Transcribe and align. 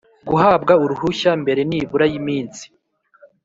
guhabwa 0.29 0.73
uruhushya 0.83 1.31
mbere 1.41 1.61
nibura 1.69 2.05
y 2.11 2.15
iminsi 2.19 2.63